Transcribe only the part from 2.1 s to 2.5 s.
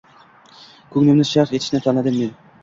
men.